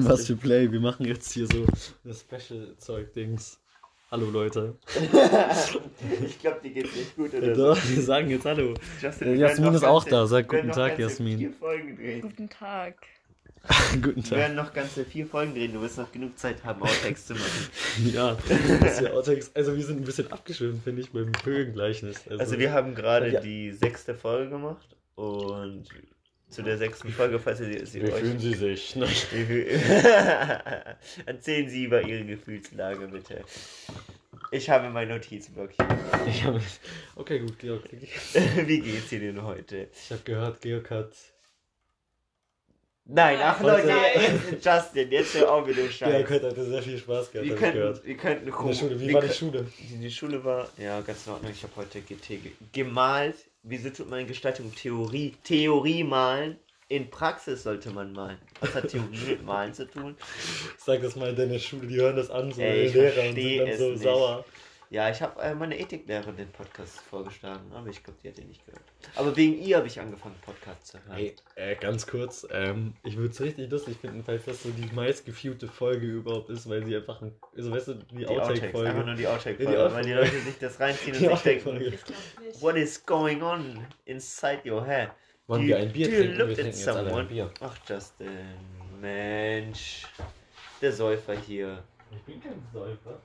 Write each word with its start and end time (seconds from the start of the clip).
Was 0.00 0.26
für 0.26 0.36
Play. 0.36 0.70
Wir 0.70 0.80
machen 0.80 1.06
jetzt 1.06 1.32
hier 1.32 1.46
so 1.46 1.64
das 2.04 2.20
Special-Zeug-Dings. 2.20 3.58
Hallo 4.10 4.28
Leute. 4.30 4.76
ich 6.26 6.38
glaube, 6.38 6.60
dir 6.62 6.70
geht's 6.70 6.94
nicht 6.94 7.16
gut 7.16 7.32
oder 7.34 7.48
Ja, 7.48 7.54
so. 7.54 7.66
doch, 7.74 7.88
wir 7.88 8.02
sagen 8.02 8.28
jetzt 8.30 8.44
Hallo. 8.44 8.74
Justin, 9.00 9.28
wir 9.28 9.36
Jasmin 9.36 9.72
ist 9.74 9.84
auch 9.84 10.04
ganze- 10.04 10.10
da. 10.10 10.26
Sag 10.26 10.46
wir 10.46 10.52
werden 10.52 10.66
guten 10.66 10.68
noch 10.68 10.74
Tag, 10.76 10.88
ganze 10.98 11.02
Jasmin. 11.02 11.38
Vier 11.38 11.52
Folgen 11.52 11.96
drehen. 11.96 12.20
Guten 12.20 12.48
Tag. 12.50 12.96
Guten 14.02 14.16
Wir 14.16 14.22
Tag. 14.24 14.30
werden 14.32 14.56
noch 14.56 14.72
ganze 14.74 15.04
vier 15.04 15.24
Folgen 15.26 15.54
drehen. 15.54 15.72
Du 15.72 15.80
wirst 15.80 15.96
noch 15.96 16.10
genug 16.10 16.36
Zeit 16.36 16.64
haben, 16.64 16.82
Outtakes 16.82 17.26
zu 17.26 17.34
machen. 17.34 17.68
Ja, 18.12 18.36
das 18.82 18.92
ist 18.94 19.00
ja 19.02 19.12
Outtakes. 19.12 19.50
Also 19.54 19.76
wir 19.76 19.84
sind 19.84 20.00
ein 20.00 20.04
bisschen 20.04 20.30
abgeschwimmt, 20.32 20.82
finde 20.82 21.00
ich, 21.02 21.10
beim 21.12 21.30
Höhengleichnis. 21.44 22.22
Also 22.28 22.58
wir 22.58 22.72
haben 22.72 22.94
gerade 22.96 23.28
Ja. 23.30 23.40
die 23.40 23.70
sechste 23.72 24.14
Folge 24.16 24.50
gemacht 24.50 24.96
und 25.14 25.84
zu 26.52 26.62
der 26.62 26.76
sechsten 26.76 27.10
Folge, 27.10 27.38
falls 27.38 27.60
ihr 27.60 27.86
sie 27.86 28.02
Wie 28.02 28.12
euch... 28.12 28.20
fühlen 28.20 28.38
Sie 28.38 28.54
sich? 28.54 28.96
Nein. 28.96 29.08
Erzählen 31.26 31.68
Sie 31.68 31.84
über 31.84 32.02
Ihre 32.02 32.24
Gefühlslage, 32.24 33.08
bitte. 33.08 33.42
Ich 34.50 34.68
habe 34.68 34.90
mein 34.90 35.08
Notizblock 35.08 35.70
hier. 35.72 35.88
Ich 36.26 36.44
habe. 36.44 36.60
Okay, 37.16 37.38
gut, 37.38 37.58
Georg. 37.58 37.84
Wie 38.66 38.80
geht's 38.80 39.10
Ihnen 39.12 39.42
heute? 39.42 39.88
Ich 39.94 40.10
habe 40.12 40.22
gehört, 40.24 40.60
Georg 40.60 40.90
hat. 40.90 41.12
Nein, 43.04 43.38
ach 43.40 43.60
Leute, 43.60 43.88
jetzt, 43.88 44.64
Justin, 44.64 45.10
jetzt 45.10 45.34
hör 45.34 45.50
auf 45.50 45.66
mit 45.66 45.76
dem 45.76 45.90
Scheiß. 45.90 46.08
Georg 46.08 46.30
hat 46.30 46.42
heute 46.42 46.64
sehr 46.66 46.82
viel 46.82 46.98
Spaß 46.98 47.32
gehabt, 47.32 47.48
Wir 47.48 47.56
habe 47.56 47.66
ich 47.66 47.72
gehört. 47.72 48.04
wir 48.04 48.16
könnten. 48.16 48.46
Wie 48.46 49.08
wir 49.08 49.14
war 49.14 49.22
die 49.22 49.32
Schule? 49.32 49.66
Die, 50.00 50.10
Schule 50.10 50.44
war, 50.44 50.68
ja, 50.76 51.00
ganz 51.00 51.26
in 51.26 51.32
Ordnung. 51.32 51.50
Ich 51.50 51.62
habe 51.62 51.72
heute 51.76 52.00
GT 52.02 52.28
ge 52.28 52.52
gemalt. 52.72 53.36
Wieso 53.64 53.90
tut 53.90 54.10
man 54.10 54.20
in 54.20 54.26
Gestaltung 54.26 54.74
Theorie? 54.74 55.34
Theorie 55.44 56.02
malen. 56.04 56.58
In 56.88 57.08
Praxis 57.10 57.62
sollte 57.62 57.90
man 57.90 58.12
malen. 58.12 58.38
Was 58.60 58.74
hat 58.74 58.88
Theorie 58.88 59.24
mit 59.28 59.42
Malen 59.46 59.72
zu 59.72 59.86
tun? 59.88 60.14
Sag 60.76 61.00
das 61.00 61.16
mal 61.16 61.30
in 61.30 61.36
deiner 61.36 61.58
Schule, 61.58 61.86
die 61.86 61.96
hören 61.96 62.16
das 62.16 62.28
an, 62.30 62.52
so 62.52 62.60
Ey, 62.60 62.88
Lehrer 62.88 63.28
und 63.28 63.34
sind 63.34 63.58
dann 63.58 63.78
so 63.78 63.90
nicht. 63.90 64.02
sauer. 64.02 64.44
Ja, 64.92 65.08
ich 65.08 65.22
habe 65.22 65.40
äh, 65.40 65.54
meine 65.54 65.78
Ethiklehrerin 65.78 66.36
den 66.36 66.50
Podcast 66.52 67.00
vorgeschlagen, 67.00 67.72
aber 67.72 67.86
ich 67.88 68.04
glaube, 68.04 68.18
die 68.22 68.28
hat 68.28 68.36
den 68.36 68.48
nicht 68.48 68.62
gehört. 68.66 68.82
Aber 69.16 69.34
wegen 69.34 69.58
ihr 69.58 69.78
habe 69.78 69.86
ich 69.86 69.98
angefangen, 69.98 70.34
Podcast 70.44 70.86
zu 70.86 70.98
hören. 71.06 71.16
Hey, 71.16 71.34
äh, 71.54 71.74
ganz 71.76 72.06
kurz, 72.06 72.46
ähm, 72.50 72.92
ich 73.02 73.16
würde 73.16 73.30
es 73.30 73.40
richtig 73.40 73.70
lustig 73.70 73.96
finden, 73.98 74.22
falls 74.22 74.44
das 74.44 74.62
so 74.62 74.68
die 74.68 74.94
meistgeviewte 74.94 75.66
Folge 75.66 76.06
überhaupt 76.06 76.50
ist, 76.50 76.68
weil 76.68 76.84
sie 76.84 76.94
einfach, 76.94 77.22
ein, 77.22 77.32
also 77.56 77.70
weißt 77.70 77.88
du, 77.88 77.94
die, 77.94 78.16
die 78.16 78.26
Outtakes, 78.26 78.50
einfach 78.50 78.80
Outtake-Folge. 78.80 79.04
nur 79.06 79.14
die 79.14 79.26
Outtake-Folge, 79.26 79.72
Ja, 79.78 79.92
weil 79.94 80.04
die 80.04 80.12
Leute 80.12 80.38
sich 80.40 80.58
das 80.58 80.78
reinziehen 80.78 81.16
und 81.16 81.20
sich 81.30 81.40
denken, 81.40 81.68
Outtake-Folge. 81.70 81.98
What 82.60 82.76
is 82.76 83.06
going 83.06 83.42
on 83.42 83.86
inside 84.04 84.70
your 84.70 84.84
head? 84.86 85.08
Wollen 85.46 85.62
wir 85.62 85.78
you- 85.78 85.82
ein 85.86 85.90
Bier 85.92 86.06
trinken? 86.08 86.36
look 86.36 86.48
Wir 86.48 86.52
at 86.52 86.54
trinken 86.60 86.66
jetzt 86.78 86.88
alle 86.88 86.98
someone? 87.04 87.22
ein 87.22 87.28
Bier. 87.28 87.50
Ach, 87.60 87.76
Justin, 87.88 88.28
Mensch, 89.00 90.06
der 90.82 90.92
Säufer 90.92 91.34
hier. 91.34 91.82
Ich 92.14 92.22
bin 92.24 92.42
kein 92.42 92.62
Säufer. 92.74 93.18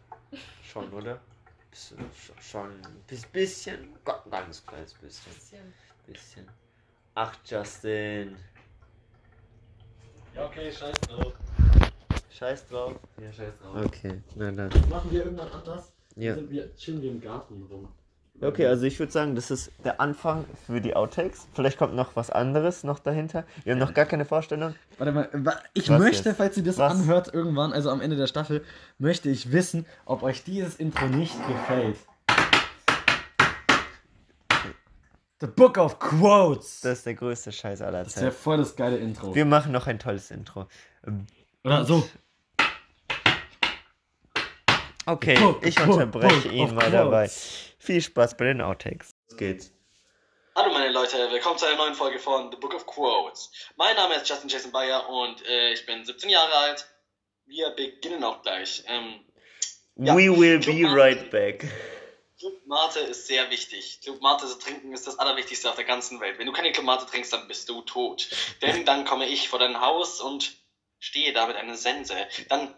Schon, 0.64 0.90
oder? 0.94 1.20
Sch- 1.78 2.42
Schon 2.42 2.72
ein 2.72 3.04
bis- 3.08 3.26
bisschen, 3.28 3.94
ga- 4.04 4.24
ganz 4.32 4.66
kleines 4.66 4.94
bisschen, 4.96 5.32
Bisschen. 5.34 5.74
bisschen. 6.08 6.48
Ach, 7.14 7.36
Justin, 7.46 8.36
Ja, 10.34 10.46
okay, 10.48 10.72
scheiß 10.72 11.00
drauf. 11.02 11.34
scheiß 12.32 12.68
drauf. 12.68 13.00
Ja, 13.22 13.32
scheiß 13.32 13.54
drauf. 13.60 13.86
Okay, 13.86 14.22
na 14.36 14.52
dann. 14.52 14.70
Machen 14.90 15.12
wir 15.12 15.24
irgendwann 15.24 15.50
anders? 15.52 15.92
Ja. 16.16 16.34
Sind 16.36 16.50
wir, 16.50 16.76
chillen 16.76 17.02
wir 17.02 17.12
im 17.12 17.22
Garten 17.22 17.64
rum. 17.70 17.92
Okay, 18.40 18.68
also 18.68 18.86
ich 18.86 19.00
würde 19.00 19.12
sagen, 19.12 19.34
das 19.34 19.50
ist 19.50 19.72
der 19.84 20.00
Anfang 20.00 20.46
für 20.68 20.80
die 20.80 20.96
Outtakes. 20.96 21.48
Vielleicht 21.54 21.80
kommt 21.80 21.96
noch 21.96 22.16
was 22.16 22.30
anderes 22.30 22.84
noch 22.84 23.00
dahinter. 23.00 23.46
Wir 23.64 23.74
haben 23.74 23.80
noch 23.80 23.96
gar 23.96 24.06
keine 24.06 24.26
Vorstellung. 24.26 24.76
Warte 25.00 25.12
mal, 25.12 25.30
ich 25.74 25.90
Was 25.90 26.00
möchte, 26.00 26.30
jetzt? 26.30 26.38
falls 26.38 26.56
ihr 26.56 26.64
das 26.64 26.78
Was? 26.78 26.92
anhört, 26.94 27.34
irgendwann, 27.34 27.74
also 27.74 27.90
am 27.90 28.00
Ende 28.00 28.16
der 28.16 28.28
Staffel, 28.28 28.64
möchte 29.00 29.30
ich 29.30 29.52
wissen, 29.52 29.88
ob 30.06 30.22
euch 30.22 30.44
dieses 30.44 30.76
Intro 30.76 31.08
nicht 31.08 31.36
gefällt. 31.48 31.98
The 35.40 35.48
Book 35.48 35.78
of 35.78 35.98
Quotes. 36.00 36.82
Das 36.82 37.00
ist 37.00 37.06
der 37.08 37.14
größte 37.16 37.52
Scheiß 37.52 37.82
aller 37.82 38.04
Das 38.04 38.16
wäre 38.18 38.26
Zeiten. 38.32 38.44
voll 38.44 38.58
das 38.58 38.76
geile 38.76 38.98
Intro. 38.98 39.34
Wir 39.34 39.46
machen 39.46 39.72
noch 39.72 39.88
ein 39.88 39.98
tolles 40.00 40.30
Intro. 40.32 40.68
Oder 41.64 41.86
so. 41.86 42.08
Okay, 45.10 45.38
ich 45.62 45.80
unterbreche 45.80 46.50
ihn 46.50 46.76
mal 46.76 46.92
dabei. 46.92 47.32
Viel 47.80 48.02
Spaß 48.02 48.36
bei 48.36 48.44
den 48.44 48.60
Outtakes. 48.60 49.16
Los 49.30 49.38
geht's. 49.38 49.72
Hallo 50.54 50.74
meine 50.74 50.92
Leute, 50.92 51.32
willkommen 51.32 51.58
zu 51.58 51.66
einer 51.66 51.78
neuen 51.78 51.94
Folge 51.94 52.20
von 52.20 52.52
The 52.52 52.58
Book 52.58 52.74
of 52.74 52.86
Quotes. 52.86 53.50
Mein 53.78 53.96
Name 53.96 54.16
ist 54.16 54.28
Justin 54.28 54.50
Jason 54.50 54.74
Bayer 54.74 55.08
und 55.08 55.46
äh, 55.48 55.72
ich 55.72 55.86
bin 55.86 56.04
17 56.04 56.30
Jahre 56.30 56.54
alt. 56.58 56.86
Wir 57.46 57.70
beginnen 57.70 58.22
auch 58.26 58.42
gleich. 58.42 58.84
Ähm, 58.88 59.24
Ja. 59.96 60.14
We 60.14 60.30
will 60.30 60.60
be 60.60 60.74
Club 60.82 60.92
right 60.98 61.32
back. 61.32 61.66
Club 62.38 62.66
Mate 62.66 63.00
ist 63.00 63.28
sehr 63.28 63.50
wichtig. 63.50 64.02
Club 64.04 64.22
Mate 64.22 64.46
zu 64.46 64.60
trinken 64.60 64.92
ist 64.92 65.08
das 65.08 65.18
Allerwichtigste 65.20 65.70
auf 65.70 65.78
der 65.78 65.86
ganzen 65.86 66.20
Welt. 66.20 66.38
Wenn 66.38 66.48
du 66.48 66.52
keine 66.52 66.74
Club 66.74 66.86
Mate 66.86 67.06
trinkst, 67.06 67.32
dann 67.32 67.48
bist 67.48 67.70
du 67.70 67.82
tot. 67.84 68.28
Denn 68.62 68.84
dann 68.84 69.06
komme 69.06 69.26
ich 69.26 69.48
vor 69.48 69.60
dein 69.60 69.80
Haus 69.80 70.20
und 70.20 70.58
stehe 71.00 71.32
da 71.32 71.48
mit 71.48 71.56
einer 71.56 71.78
Sense. 71.78 72.14
Dann 72.50 72.76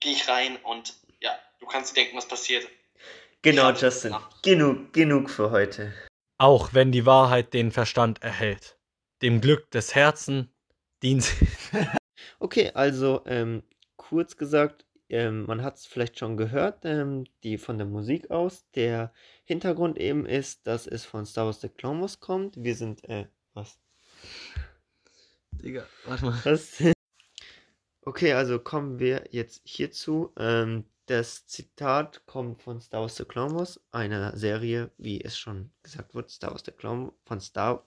gehe 0.00 0.12
ich 0.12 0.26
rein 0.26 0.56
und 0.62 0.94
ja, 1.20 1.38
du 1.60 1.66
kannst 1.66 1.90
dir 1.90 2.02
denken, 2.02 2.16
was 2.16 2.28
passiert. 2.28 2.68
Genau. 3.42 3.70
Justin. 3.70 4.14
Genug, 4.42 4.92
genug 4.92 5.30
für 5.30 5.50
heute. 5.50 5.92
Auch 6.38 6.74
wenn 6.74 6.92
die 6.92 7.06
Wahrheit 7.06 7.54
den 7.54 7.70
Verstand 7.70 8.22
erhält. 8.22 8.78
Dem 9.22 9.40
Glück 9.40 9.70
des 9.70 9.94
Herzen 9.94 10.52
dient 11.02 11.22
sie. 11.22 11.46
Okay, 12.38 12.70
also 12.74 13.22
ähm, 13.26 13.62
kurz 13.96 14.36
gesagt, 14.36 14.84
ähm, 15.08 15.46
man 15.46 15.62
hat 15.62 15.76
es 15.76 15.86
vielleicht 15.86 16.18
schon 16.18 16.36
gehört, 16.36 16.84
ähm, 16.84 17.24
die 17.42 17.56
von 17.56 17.78
der 17.78 17.86
Musik 17.86 18.30
aus. 18.30 18.68
Der 18.74 19.12
Hintergrund 19.44 19.98
eben 19.98 20.26
ist, 20.26 20.66
dass 20.66 20.86
es 20.86 21.04
von 21.04 21.24
Star 21.24 21.46
Wars 21.46 21.60
The 21.60 21.68
Clone 21.68 22.00
Wars 22.00 22.20
kommt. 22.20 22.62
Wir 22.62 22.74
sind, 22.74 23.04
äh, 23.08 23.26
was? 23.54 23.78
Digga, 25.52 25.86
warte 26.04 26.24
mal. 26.24 26.40
Was? 26.44 26.82
Okay, 28.02 28.34
also 28.34 28.60
kommen 28.60 29.00
wir 29.00 29.24
jetzt 29.32 29.62
hierzu. 29.64 30.32
Ähm, 30.38 30.84
das 31.06 31.46
Zitat 31.46 32.26
kommt 32.26 32.62
von 32.62 32.80
Star 32.80 33.02
Wars 33.02 33.16
The 33.16 33.24
Clone 33.24 33.54
Wars, 33.54 33.80
einer 33.92 34.36
Serie, 34.36 34.90
wie 34.98 35.20
es 35.20 35.38
schon 35.38 35.70
gesagt 35.82 36.14
wurde, 36.14 36.28
Star 36.28 36.50
Wars 36.50 36.62
The 36.64 36.72
Clone 36.72 37.12
von 37.24 37.40
Star 37.40 37.86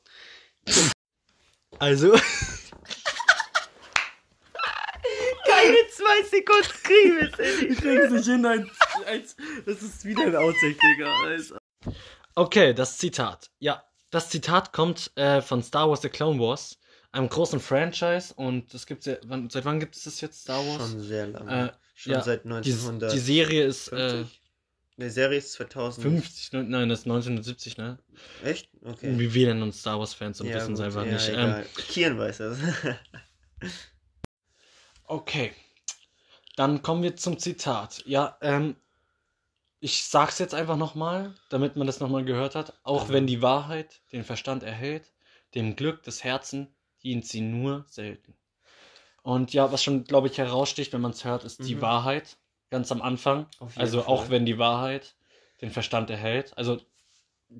Also, 1.79 2.11
Keine 5.45 5.77
zwei 5.91 6.23
Sekunden 6.23 6.69
kriegen 6.83 7.17
wir 7.17 7.69
ich 7.69 7.77
krieg's 7.77 8.11
nicht 8.11 8.25
hin, 8.25 8.45
ein, 8.45 8.71
ein, 9.05 9.23
das 9.65 9.81
ist 9.81 10.05
wieder 10.05 10.23
ein 10.23 10.35
Outtake, 10.35 10.77
Digga. 10.77 11.13
Alter. 11.23 11.59
Okay, 12.35 12.73
das 12.73 12.97
Zitat. 12.97 13.51
Ja, 13.59 13.83
das 14.11 14.29
Zitat 14.29 14.71
kommt 14.71 15.11
äh, 15.15 15.41
von 15.41 15.61
Star 15.61 15.89
Wars 15.89 16.01
The 16.01 16.09
Clone 16.09 16.39
Wars, 16.39 16.79
einem 17.11 17.27
großen 17.27 17.59
Franchise 17.59 18.33
und 18.33 18.73
das 18.73 18.85
gibt's 18.85 19.05
ja, 19.07 19.17
wann, 19.25 19.49
seit 19.49 19.65
wann 19.65 19.79
gibt 19.79 19.97
es 19.97 20.03
das 20.03 20.21
jetzt, 20.21 20.41
Star 20.43 20.65
Wars? 20.65 20.77
Schon 20.77 21.01
sehr 21.01 21.27
lange. 21.27 21.69
Äh, 21.69 21.73
schon 21.99 22.13
ja, 22.13 22.21
seit 22.21 22.45
die, 22.45 22.49
1950. 22.49 23.11
die 23.11 23.19
Serie 23.19 23.65
ist 23.65 23.89
äh, 23.89 24.23
Die 24.97 25.09
Serie 25.09 25.37
ist 25.37 25.51
2000. 25.53 26.01
50, 26.01 26.51
ne- 26.53 26.63
nein, 26.63 26.87
das 26.87 26.99
ist 26.99 27.05
1970, 27.05 27.77
ne? 27.77 27.99
Echt? 28.43 28.69
Okay. 28.85 29.17
Wir, 29.19 29.33
wir 29.33 29.47
nennen 29.47 29.63
uns 29.63 29.81
Star 29.81 29.99
Wars 29.99 30.13
Fans 30.13 30.39
und 30.39 30.47
Ja, 30.47 30.55
wissen 30.55 30.73
es 30.73 30.79
gut, 30.79 30.85
einfach 30.85 31.05
ja, 31.05 31.11
nicht. 31.11 31.27
Ähm, 31.27 31.33
egal. 31.35 31.65
Kian 31.75 32.17
weiß 32.17 32.37
das. 32.37 32.57
Okay. 35.03 35.51
Dann 36.55 36.81
kommen 36.83 37.03
wir 37.03 37.15
zum 37.15 37.39
Zitat. 37.39 38.03
Ja, 38.05 38.37
ähm, 38.41 38.75
ich 39.79 40.03
sag's 40.05 40.39
jetzt 40.39 40.53
einfach 40.53 40.77
nochmal, 40.77 41.33
damit 41.49 41.75
man 41.75 41.87
das 41.87 41.99
nochmal 41.99 42.23
gehört 42.25 42.53
hat. 42.55 42.79
Auch 42.83 43.07
Mhm. 43.07 43.13
wenn 43.13 43.27
die 43.27 43.41
Wahrheit 43.41 44.01
den 44.11 44.23
Verstand 44.23 44.61
erhält, 44.63 45.11
dem 45.55 45.75
Glück 45.75 46.03
des 46.03 46.23
Herzens 46.23 46.67
dient 47.01 47.25
sie 47.25 47.41
nur 47.41 47.85
selten. 47.87 48.35
Und 49.23 49.53
ja, 49.53 49.71
was 49.71 49.83
schon, 49.83 50.03
glaube 50.05 50.27
ich, 50.27 50.37
heraussticht, 50.37 50.93
wenn 50.93 51.01
man 51.01 51.11
es 51.11 51.23
hört, 51.25 51.43
ist 51.43 51.65
die 51.67 51.75
Mhm. 51.75 51.81
Wahrheit. 51.81 52.37
Ganz 52.71 52.91
am 52.91 53.01
Anfang. 53.01 53.47
Also 53.75 54.01
Fall. 54.03 54.13
auch 54.13 54.29
wenn 54.29 54.45
die 54.45 54.57
Wahrheit 54.59 55.15
den 55.61 55.71
Verstand 55.71 56.09
erhält. 56.09 56.55
Also 56.57 56.79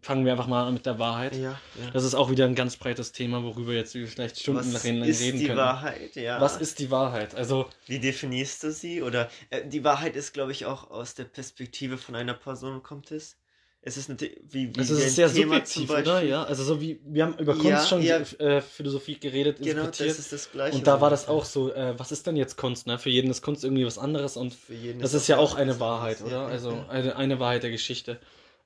fangen 0.01 0.24
wir 0.24 0.31
einfach 0.34 0.45
mal 0.48 0.68
an 0.68 0.75
mit 0.75 0.86
der 0.86 1.00
Wahrheit. 1.00 1.36
ja, 1.36 1.60
ja. 1.81 1.92
Das 1.94 2.04
ist 2.04 2.13
auch 2.13 2.30
wieder 2.30 2.45
ein 2.45 2.54
ganz 2.54 2.78
breites 2.78 3.12
Thema, 3.12 3.44
worüber 3.44 3.72
wir 3.72 3.80
jetzt 3.80 3.94
vielleicht 3.94 4.39
Stunden 4.39 4.72
Was 4.72 4.84
reden, 4.84 5.04
ist 5.04 5.19
reden 5.22 5.39
die 5.39 5.45
können. 5.48 5.57
Wahrheit? 5.57 6.16
Ja. 6.16 6.39
Was 6.39 6.57
ist 6.57 6.78
die 6.78 6.92
Wahrheit? 6.92 7.34
Also, 7.34 7.68
Wie 7.88 8.00
definierst 8.00 8.62
du 8.63 8.72
sie? 8.72 9.01
Oder 9.01 9.30
äh, 9.50 9.68
die 9.68 9.84
Wahrheit 9.84 10.16
ist, 10.16 10.34
glaube 10.34 10.51
ich, 10.51 10.66
auch 10.68 10.92
aus 10.92 11.16
der 11.16 11.24
Perspektive 11.24 11.98
von 11.98 12.16
einer 12.16 12.36
Person 12.36 12.84
kommt 12.84 13.10
es. 13.12 13.36
Es 13.81 13.96
ist 13.96 14.10
natürlich 14.10 14.38
wie, 14.50 14.76
wie 14.76 14.80
Also 14.80 14.96
es 14.96 15.06
ist 15.08 15.16
sehr 15.16 15.31
Thema 15.31 15.66
subjektiv, 15.66 15.90
oder? 15.90 16.22
Ja, 16.22 16.44
also 16.44 16.64
so 16.66 16.81
wie 16.81 17.00
wir 17.06 17.24
haben 17.24 17.38
über 17.38 17.54
Kunst 17.54 17.66
Ja, 17.70 17.86
schon 17.86 18.02
ja. 18.02 18.18
äh, 18.18 18.62
Philosophie 18.62 19.18
geredet, 19.18 19.58
Genau, 19.60 19.70
interpretiert. 19.70 20.10
das 20.10 20.20
ist 20.20 20.34
das 20.34 20.52
Gleiche. 20.52 20.78
und 20.78 20.86
da 20.86 21.00
war 21.00 21.10
das 21.10 21.30
auch 21.30 21.46
so, 21.46 21.72
äh, 21.74 21.98
was 21.98 22.12
ist 22.12 22.28
denn 22.28 22.36
jetzt 22.36 22.58
Kunst? 22.58 22.88
Ne? 22.88 23.00
Für 23.00 23.10
jeden 23.10 23.31
ist 23.31 23.42
Kunst 23.42 23.64
irgendwie 23.64 23.86
was 23.86 23.98
anderes 23.98 24.36
und 24.36 24.54
Für 24.54 24.74
jeden 24.74 25.00
das 25.00 25.14
ist 25.14 25.28
ja 25.28 25.38
auch 25.38 25.56
eine 25.56 25.80
Wahrheit, 25.80 26.22
oder? 26.22 26.31
Ja, 26.31 26.46
Also 26.48 26.86
eine, 26.90 27.16
eine 27.16 27.40
Wahrheit 27.40 27.64
der 27.64 27.72
Geschichte. 27.72 28.20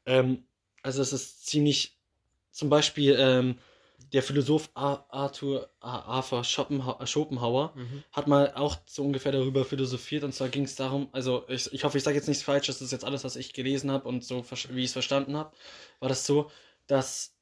Ähm, 0.07 0.45
also 0.81 1.01
es 1.01 1.13
ist 1.13 1.45
ziemlich, 1.45 1.99
zum 2.51 2.69
Beispiel, 2.69 3.15
ähm, 3.19 3.57
der 4.11 4.23
Philosoph 4.23 4.69
Arthur 4.73 5.69
Arthur 5.79 6.43
Schopenhauer, 6.43 7.05
Schopenhauer 7.07 7.73
Mhm. 7.75 8.03
hat 8.11 8.27
mal 8.27 8.53
auch 8.55 8.77
so 8.85 9.03
ungefähr 9.03 9.31
darüber 9.31 9.65
philosophiert 9.65 10.23
und 10.23 10.33
zwar 10.33 10.49
ging 10.49 10.63
es 10.65 10.75
darum, 10.75 11.09
also 11.11 11.45
ich, 11.47 11.71
ich 11.73 11.83
hoffe, 11.83 11.97
ich 11.97 12.03
sage 12.03 12.17
jetzt 12.17 12.27
nichts 12.27 12.43
falsch, 12.43 12.67
das 12.67 12.81
ist 12.81 12.91
jetzt 12.91 13.05
alles, 13.05 13.23
was 13.23 13.35
ich 13.35 13.53
gelesen 13.53 13.91
habe 13.91 14.07
und 14.07 14.23
so, 14.23 14.43
wie 14.69 14.79
ich 14.79 14.87
es 14.87 14.93
verstanden 14.93 15.35
habe, 15.37 15.55
war 15.99 16.09
das 16.09 16.25
so, 16.25 16.49
dass 16.87 17.35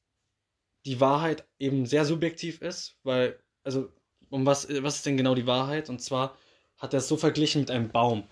die 0.86 1.00
Wahrheit 1.00 1.46
eben 1.60 1.86
sehr 1.86 2.06
subjektiv 2.06 2.62
ist, 2.62 2.98
weil, 3.04 3.40
also, 3.64 3.90
um 4.30 4.46
was, 4.46 4.68
was 4.84 4.98
ist 4.98 5.06
denn 5.06 5.18
genau 5.18 5.36
die 5.36 5.46
Wahrheit? 5.48 5.90
Und 5.90 6.02
zwar 6.02 6.38
hat 6.78 6.94
er 6.94 7.00
es 7.00 7.08
so 7.08 7.18
verglichen 7.18 7.62
mit 7.62 7.70
einem 7.72 7.90
Baum. 7.90 8.24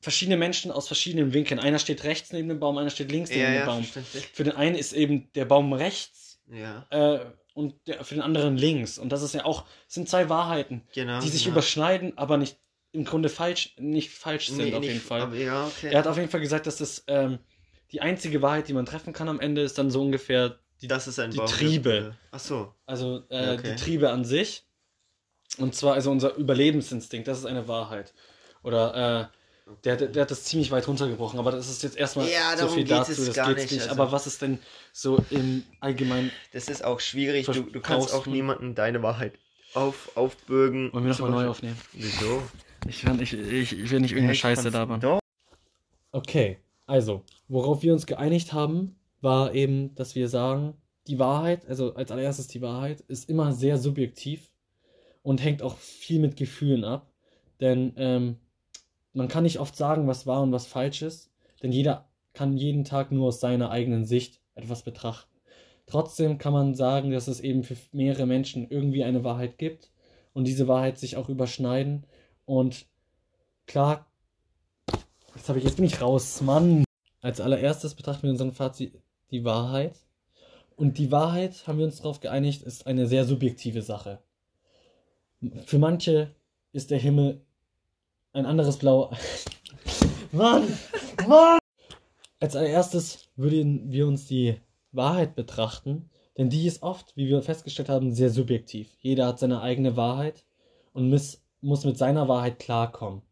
Verschiedene 0.00 0.36
Menschen 0.38 0.70
aus 0.70 0.86
verschiedenen 0.86 1.34
Winkeln. 1.34 1.60
Einer 1.60 1.78
steht 1.78 2.04
rechts 2.04 2.32
neben 2.32 2.48
dem 2.48 2.58
Baum, 2.58 2.78
einer 2.78 2.90
steht 2.90 3.12
links 3.12 3.30
neben 3.30 3.42
Ja, 3.42 3.50
dem 3.50 3.58
ja, 3.58 3.66
Baum. 3.66 3.82
verständlich. 3.84 4.26
Für 4.32 4.44
den 4.44 4.54
einen 4.56 4.74
ist 4.76 4.92
eben 4.94 5.30
der 5.34 5.44
Baum 5.44 5.72
rechts 5.74 6.40
Ja, 6.50 6.86
äh, 6.90 7.26
und 7.54 7.74
der, 7.86 8.04
für 8.04 8.14
den 8.14 8.22
anderen 8.22 8.56
links. 8.56 8.98
Und 8.98 9.10
das 9.10 9.22
ist 9.22 9.34
ja 9.34 9.44
auch, 9.44 9.64
sind 9.88 10.08
zwei 10.08 10.28
Wahrheiten, 10.28 10.82
genau. 10.94 11.20
die 11.20 11.28
sich 11.28 11.44
ja. 11.44 11.50
überschneiden, 11.50 12.16
aber 12.16 12.36
nicht 12.36 12.58
im 12.92 13.04
Grunde 13.04 13.28
falsch, 13.28 13.74
nicht 13.78 14.10
falsch 14.10 14.48
sind 14.48 14.58
Nee, 14.58 14.74
auf 14.74 14.80
nicht- 14.80 14.88
jeden 14.88 15.00
Fall. 15.00 15.34
Ja, 15.36 15.66
okay. 15.66 15.90
Er 15.92 15.98
hat 16.00 16.06
auf 16.06 16.16
jeden 16.16 16.28
Fall 16.30 16.40
gesagt, 16.40 16.66
dass 16.66 16.76
das 16.78 17.04
ähm, 17.06 17.38
die 17.92 18.00
einzige 18.00 18.42
Wahrheit, 18.42 18.68
die 18.68 18.72
man 18.72 18.86
treffen 18.86 19.12
kann 19.12 19.28
am 19.28 19.40
Ende, 19.40 19.62
ist 19.62 19.78
dann 19.78 19.90
so 19.90 20.00
ungefähr 20.02 20.58
die, 20.80 20.88
das 20.88 21.06
ist 21.08 21.18
ein 21.18 21.30
die 21.30 21.36
Baum. 21.36 21.46
Triebe. 21.46 22.16
Ach 22.30 22.38
so. 22.40 22.74
also 22.86 23.22
äh, 23.28 23.54
Okay. 23.54 23.74
die 23.74 23.76
Triebe 23.76 24.10
an 24.10 24.24
sich. 24.24 24.64
Und 25.58 25.74
zwar 25.74 25.94
also 25.94 26.10
unser 26.10 26.36
Überlebensinstinkt, 26.36 27.28
das 27.28 27.38
ist 27.38 27.44
eine 27.46 27.68
Wahrheit. 27.68 28.14
Oder 28.62 29.30
äh, 29.32 29.36
der, 29.84 29.96
der, 29.96 30.08
der 30.08 30.22
hat 30.22 30.30
das 30.30 30.44
ziemlich 30.44 30.70
weit 30.70 30.86
runtergebrochen, 30.88 31.38
aber 31.38 31.50
das 31.52 31.68
ist 31.70 31.82
jetzt 31.82 31.96
erstmal 31.96 32.28
Ja, 32.28 32.52
so 32.52 32.62
darum 32.62 32.74
viel 32.74 32.84
geht 32.84 32.92
dazu, 32.92 33.12
es 33.12 33.26
das 33.26 33.34
gar 33.36 33.48
geht's 33.48 33.62
nicht, 33.62 33.72
nicht. 33.72 33.88
also- 33.88 34.00
Aber 34.02 34.12
was 34.12 34.26
ist 34.26 34.42
denn 34.42 34.58
so 34.92 35.18
im 35.30 35.62
Allgemeinen 35.80 36.30
Das 36.52 36.68
ist 36.68 36.84
auch 36.84 37.00
schwierig. 37.00 37.46
Du, 37.46 37.62
du 37.62 37.80
kannst 37.80 38.12
auch 38.12 38.26
niemanden 38.26 38.74
deine 38.74 39.02
Wahrheit 39.02 39.34
auf, 39.74 40.10
aufbürgen. 40.16 40.92
Wollen 40.92 41.04
wir 41.04 41.10
nochmal 41.12 41.30
neu 41.30 41.48
aufnehmen? 41.48 41.76
Wieso? 41.92 42.42
Ich, 42.88 43.04
will- 43.06 43.20
ich, 43.22 43.32
ich, 43.34 43.72
ich 43.78 43.90
will 43.90 44.00
nicht 44.00 44.12
irgendeine 44.12 44.26
Ja, 44.28 44.32
ich 44.32 44.40
Scheiße 44.40 44.68
labern. 44.70 45.00
Doch. 45.00 45.20
Okay, 46.12 46.58
also, 46.86 47.22
worauf 47.48 47.82
wir 47.82 47.92
uns 47.92 48.06
geeinigt 48.06 48.52
haben, 48.52 48.96
war 49.20 49.54
eben, 49.54 49.94
dass 49.94 50.14
wir 50.14 50.28
sagen, 50.28 50.74
die 51.06 51.18
Wahrheit, 51.18 51.66
also 51.68 51.94
als 51.94 52.10
allererstes 52.10 52.48
die 52.48 52.62
Wahrheit, 52.62 53.00
ist 53.02 53.28
immer 53.28 53.52
sehr 53.52 53.78
subjektiv 53.78 54.48
und 55.22 55.42
hängt 55.42 55.62
auch 55.62 55.76
viel 55.78 56.20
mit 56.20 56.36
Gefühlen 56.36 56.84
ab. 56.84 57.06
Denn 57.60 57.92
ähm, 57.96 58.36
man 59.12 59.28
kann 59.28 59.44
nicht 59.44 59.58
oft 59.58 59.76
sagen, 59.76 60.06
was 60.06 60.26
wahr 60.26 60.42
und 60.42 60.52
was 60.52 60.66
falsch 60.66 61.02
ist, 61.02 61.30
denn 61.62 61.72
jeder 61.72 62.08
kann 62.32 62.56
jeden 62.56 62.84
Tag 62.84 63.12
nur 63.12 63.28
aus 63.28 63.40
seiner 63.40 63.70
eigenen 63.70 64.04
Sicht 64.04 64.40
etwas 64.54 64.82
betrachten. 64.82 65.30
Trotzdem 65.86 66.38
kann 66.38 66.52
man 66.52 66.74
sagen, 66.74 67.10
dass 67.10 67.26
es 67.26 67.40
eben 67.40 67.64
für 67.64 67.76
mehrere 67.92 68.26
Menschen 68.26 68.70
irgendwie 68.70 69.02
eine 69.02 69.24
Wahrheit 69.24 69.58
gibt 69.58 69.90
und 70.32 70.46
diese 70.46 70.68
Wahrheit 70.68 70.98
sich 70.98 71.16
auch 71.16 71.28
überschneiden. 71.28 72.06
Und 72.44 72.86
klar, 73.66 74.06
jetzt, 75.34 75.48
hab 75.48 75.56
ich, 75.56 75.64
jetzt 75.64 75.76
bin 75.76 75.84
ich 75.84 76.00
raus, 76.00 76.40
Mann. 76.42 76.84
Als 77.20 77.40
allererstes 77.40 77.94
betrachten 77.94 78.22
wir 78.22 78.30
unseren 78.30 78.52
Fazit 78.52 79.02
die 79.30 79.44
Wahrheit. 79.44 79.98
Und 80.76 80.96
die 80.96 81.10
Wahrheit, 81.10 81.66
haben 81.66 81.78
wir 81.78 81.84
uns 81.84 81.98
darauf 81.98 82.20
geeinigt, 82.20 82.62
ist 82.62 82.86
eine 82.86 83.06
sehr 83.06 83.24
subjektive 83.24 83.82
Sache. 83.82 84.22
Für 85.66 85.78
manche 85.78 86.34
ist 86.72 86.90
der 86.90 86.98
Himmel 86.98 87.44
ein 88.32 88.46
anderes 88.46 88.78
Blau. 88.78 89.10
Mann! 90.32 90.66
Mann! 91.26 91.58
Als 92.38 92.56
allererstes 92.56 93.28
würden 93.36 93.90
wir 93.90 94.06
uns 94.06 94.26
die 94.26 94.56
Wahrheit 94.92 95.34
betrachten, 95.34 96.10
denn 96.38 96.48
die 96.48 96.66
ist 96.66 96.82
oft, 96.82 97.16
wie 97.16 97.28
wir 97.28 97.42
festgestellt 97.42 97.88
haben, 97.88 98.12
sehr 98.12 98.30
subjektiv. 98.30 98.96
Jeder 99.00 99.26
hat 99.26 99.38
seine 99.38 99.60
eigene 99.60 99.96
Wahrheit 99.96 100.44
und 100.92 101.10
muss, 101.10 101.42
muss 101.60 101.84
mit 101.84 101.98
seiner 101.98 102.28
Wahrheit 102.28 102.58
klarkommen. 102.58 103.22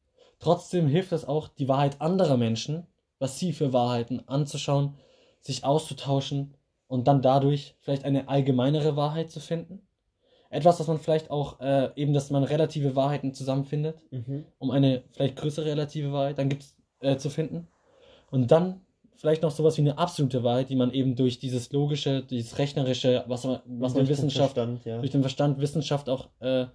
Trotzdem 0.40 0.88
hilft 0.88 1.12
es 1.12 1.24
auch, 1.24 1.48
die 1.48 1.68
Wahrheit 1.68 2.00
anderer 2.00 2.36
Menschen, 2.36 2.86
was 3.18 3.38
sie 3.38 3.52
für 3.52 3.72
Wahrheiten 3.72 4.28
anzuschauen, 4.28 4.94
sich 5.40 5.64
auszutauschen 5.64 6.54
und 6.86 7.08
dann 7.08 7.22
dadurch 7.22 7.76
vielleicht 7.80 8.04
eine 8.04 8.28
allgemeinere 8.28 8.96
Wahrheit 8.96 9.30
zu 9.30 9.40
finden. 9.40 9.87
Etwas, 10.50 10.80
was 10.80 10.86
man 10.86 10.98
vielleicht 10.98 11.30
auch 11.30 11.60
äh, 11.60 11.90
eben, 11.96 12.14
dass 12.14 12.30
man 12.30 12.42
relative 12.42 12.96
Wahrheiten 12.96 13.34
zusammenfindet, 13.34 13.96
Mhm. 14.10 14.44
um 14.58 14.70
eine 14.70 15.02
vielleicht 15.12 15.36
größere 15.36 15.66
relative 15.66 16.12
Wahrheit 16.12 16.38
dann 16.38 16.48
gibt's 16.48 16.74
äh, 17.00 17.16
zu 17.16 17.28
finden. 17.30 17.68
Und 18.30 18.50
dann 18.50 18.80
vielleicht 19.14 19.42
noch 19.42 19.50
sowas 19.50 19.76
wie 19.76 19.82
eine 19.82 19.98
absolute 19.98 20.42
Wahrheit, 20.44 20.70
die 20.70 20.76
man 20.76 20.92
eben 20.92 21.16
durch 21.16 21.38
dieses 21.38 21.72
logische, 21.72 22.22
dieses 22.22 22.58
rechnerische, 22.58 23.24
was 23.26 23.44
man, 23.44 23.60
was 23.66 23.94
man 23.94 24.08
Wissenschaft 24.08 24.54
Verstand, 24.54 24.84
ja. 24.84 24.98
durch 24.98 25.10
den 25.10 25.22
Verstand 25.22 25.60
Wissenschaft 25.60 26.08
auch 26.08 26.28
äh, 26.40 26.66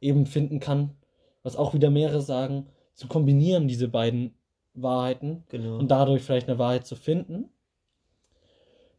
eben 0.00 0.26
finden 0.26 0.60
kann, 0.60 0.96
was 1.42 1.56
auch 1.56 1.74
wieder 1.74 1.90
mehrere 1.90 2.22
sagen, 2.22 2.66
zu 2.94 3.06
kombinieren 3.06 3.68
diese 3.68 3.88
beiden 3.88 4.34
Wahrheiten 4.72 5.44
Genau. 5.50 5.76
und 5.78 5.88
dadurch 5.90 6.22
vielleicht 6.22 6.48
eine 6.48 6.58
Wahrheit 6.58 6.86
zu 6.86 6.96
finden. 6.96 7.50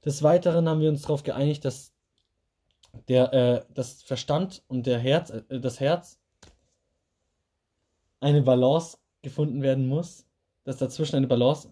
Des 0.05 0.21
Weiteren 0.21 0.69
haben 0.69 0.81
wir 0.81 0.89
uns 0.89 1.01
darauf 1.01 1.23
geeinigt, 1.23 1.65
dass 1.65 1.94
der 3.07 3.33
äh, 3.33 3.65
das 3.73 4.03
Verstand 4.03 4.63
und 4.67 4.85
der 4.85 4.99
Herz, 4.99 5.29
äh, 5.29 5.59
das 5.59 5.79
Herz 5.79 6.19
eine 8.19 8.41
Balance 8.41 8.97
gefunden 9.21 9.61
werden 9.61 9.87
muss, 9.87 10.25
dass 10.63 10.77
dazwischen 10.77 11.15
eine 11.17 11.27
Balance. 11.27 11.71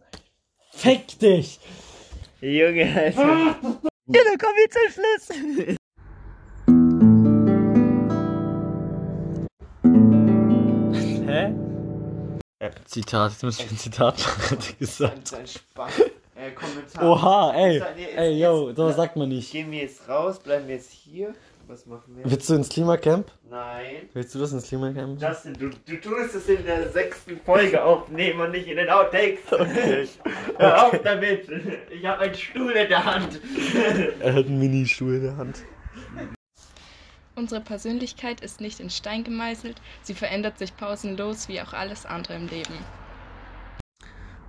Fick 0.72 1.20
dich! 1.20 1.60
Junge, 2.42 2.84
Alter. 2.94 3.22
ja, 3.22 4.22
da 4.26 4.36
kommen 4.38 4.58
wir 4.58 4.70
zum 4.70 4.90
Schluss. 4.92 5.30
Hä? 11.28 11.54
Zitat, 12.86 13.32
jetzt 13.32 13.44
müssen 13.44 13.64
wir 13.64 13.72
ein 13.72 13.78
Zitat 13.78 14.20
machen, 14.20 14.52
hat 14.52 14.70
er 14.70 14.76
gesagt. 14.76 15.28
Sein 15.28 15.48
Spaß. 15.48 16.02
Äh, 16.48 16.52
Kommentar. 16.52 17.04
Oha, 17.04 17.54
ey! 17.56 17.74
Jetzt- 17.76 17.88
jetzt- 17.98 18.18
Ey, 18.18 18.40
yo, 18.40 18.68
jetzt- 18.68 18.78
sowas 18.78 18.96
sagt 18.96 19.16
man 19.16 19.30
nicht. 19.30 19.52
Gehen 19.52 19.72
wir 19.72 19.80
jetzt 19.82 20.08
raus, 20.10 20.40
bleiben 20.40 20.68
wir 20.68 20.76
jetzt 20.76 20.92
hier. 20.92 21.34
Was 21.68 21.86
machen 21.86 22.18
wir? 22.18 22.30
Willst 22.30 22.50
du 22.50 22.56
ins 22.56 22.68
Klimacamp? 22.68 23.32
Nein. 23.50 24.10
Willst 24.14 24.36
du 24.36 24.40
das 24.40 24.52
ins 24.52 24.68
Klimacamp? 24.68 25.22
Justin, 25.22 25.54
du, 25.54 25.70
du 25.70 25.96
tust 26.02 26.36
es 26.36 26.50
in 26.50 26.66
der 26.66 26.90
sechsten 26.90 27.40
Folge 27.46 27.82
aufnehmen 27.82 28.42
und 28.42 28.52
nicht 28.52 28.68
in 28.68 28.76
den 28.76 28.90
Outtakes. 28.90 29.40
Okay. 29.52 30.08
Hör 30.58 30.88
auf 30.88 31.00
damit. 31.04 31.48
Ich 31.90 32.06
habe 32.06 32.24
einen 32.24 32.36
Stuhl 32.36 32.72
in 32.74 32.90
der 32.90 33.06
Hand. 33.06 33.40
Er 34.20 34.34
hat 34.34 34.46
einen 34.46 34.60
Mini-Stuhl 34.60 35.16
in 35.16 35.24
der 35.24 35.38
Hand. 35.38 35.60
Unsere 37.36 37.62
Persönlichkeit 37.62 38.42
ist 38.42 38.62
nicht 38.62 38.80
in 38.80 38.90
Stein 38.90 39.24
gemeißelt, 39.24 39.78
sie 40.04 40.14
verändert 40.14 40.60
sich 40.60 40.76
pausenlos 40.78 41.48
wie 41.48 41.62
auch 41.62 41.74
alles 41.74 42.06
andere 42.06 42.36
im 42.36 42.48
Leben. 42.48 42.76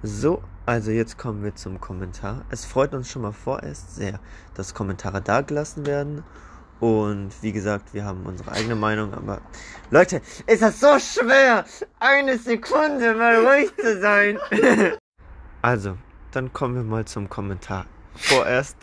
So, 0.06 0.42
also 0.66 0.90
jetzt 0.90 1.16
kommen 1.16 1.42
wir 1.42 1.54
zum 1.54 1.80
Kommentar. 1.80 2.44
Es 2.50 2.66
freut 2.66 2.92
uns 2.92 3.10
schon 3.10 3.22
mal 3.22 3.32
vorerst 3.32 3.96
sehr, 3.96 4.20
dass 4.52 4.74
Kommentare 4.74 5.22
da 5.22 5.40
gelassen 5.40 5.86
werden. 5.86 6.22
Und 6.78 7.30
wie 7.40 7.52
gesagt, 7.52 7.94
wir 7.94 8.04
haben 8.04 8.26
unsere 8.26 8.52
eigene 8.52 8.74
Meinung, 8.74 9.14
aber 9.14 9.40
Leute, 9.90 10.20
ist 10.46 10.60
das 10.60 10.78
so 10.78 10.98
schwer, 10.98 11.64
eine 12.00 12.36
Sekunde 12.36 13.14
mal 13.14 13.46
ruhig 13.46 13.74
zu 13.78 13.98
sein. 13.98 14.38
also, 15.62 15.96
dann 16.32 16.52
kommen 16.52 16.74
wir 16.74 16.82
mal 16.82 17.06
zum 17.06 17.30
Kommentar. 17.30 17.86
Vorerst. 18.14 18.76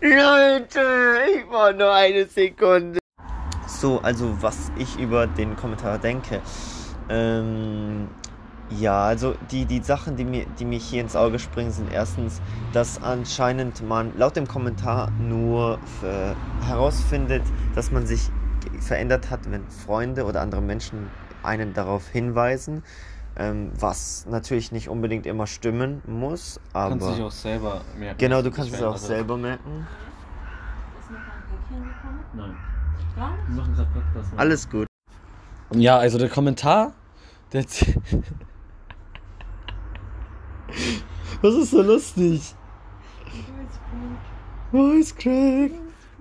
Leute, 0.00 1.18
ich 1.36 1.50
war 1.50 1.74
nur 1.74 1.92
eine 1.92 2.24
Sekunde. 2.24 2.98
So, 3.66 4.00
also 4.00 4.34
was 4.40 4.72
ich 4.78 4.98
über 4.98 5.26
den 5.26 5.54
Kommentar 5.54 5.98
denke. 5.98 6.40
Ähm, 7.10 8.08
ja, 8.70 9.04
also 9.04 9.34
die, 9.50 9.66
die 9.66 9.80
Sachen, 9.80 10.16
die 10.16 10.24
mir, 10.24 10.46
die 10.58 10.64
mich 10.64 10.84
hier 10.84 11.02
ins 11.02 11.16
Auge 11.16 11.38
springen, 11.38 11.70
sind 11.70 11.92
erstens, 11.92 12.40
dass 12.72 13.02
anscheinend 13.02 13.86
man 13.86 14.16
laut 14.16 14.36
dem 14.36 14.48
Kommentar 14.48 15.10
nur 15.12 15.78
äh, 16.02 16.34
herausfindet, 16.66 17.42
dass 17.74 17.92
man 17.92 18.06
sich 18.06 18.30
verändert 18.80 19.30
hat, 19.30 19.50
wenn 19.50 19.68
Freunde 19.68 20.24
oder 20.24 20.40
andere 20.40 20.62
Menschen 20.62 21.10
einen 21.42 21.74
darauf 21.74 22.08
hinweisen, 22.08 22.82
ähm, 23.36 23.70
was 23.78 24.26
natürlich 24.30 24.72
nicht 24.72 24.88
unbedingt 24.88 25.26
immer 25.26 25.46
stimmen 25.46 26.02
muss, 26.06 26.58
aber 26.72 26.90
Kannst 26.90 27.08
du 27.08 27.12
dich 27.12 27.22
auch 27.22 27.30
selber 27.30 27.80
merken. 27.98 28.18
genau, 28.18 28.42
du 28.42 28.50
kannst 28.50 28.72
es 28.72 28.82
auch 28.82 28.96
selber 28.96 29.36
merken. 29.36 29.86
Nein. 32.32 32.56
Wir 33.14 33.56
machen 33.56 33.74
gerade 33.74 33.90
Podcast. 33.92 34.30
Mann. 34.30 34.40
Alles 34.40 34.68
gut. 34.68 34.86
Ja, 35.72 35.98
also 35.98 36.18
der 36.18 36.28
Kommentar, 36.28 36.92
der. 37.52 37.64
Was 41.42 41.54
ist 41.54 41.70
so 41.70 41.82
lustig? 41.82 42.54
Voice 44.70 45.14
Crack. 45.14 45.72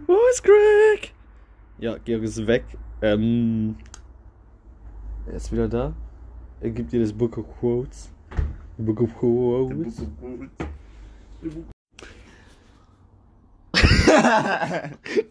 Voice 0.05 0.41
Crack. 0.43 1.11
Ja, 1.79 1.97
Georg 1.97 2.23
ist 2.23 2.45
weg. 2.45 2.65
Ähm. 3.01 3.75
Er 5.27 5.33
ist 5.33 5.51
wieder 5.51 5.67
da. 5.67 5.93
Er 6.61 6.69
gibt 6.69 6.91
dir 6.91 6.99
das 7.01 7.13
Book 7.13 7.37
of 7.37 7.45
Quotes. 7.59 8.11
Book 8.77 9.01
of 9.01 9.17
Quotes. 9.17 10.01